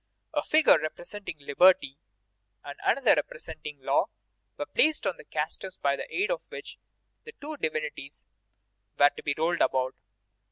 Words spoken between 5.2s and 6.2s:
casters by the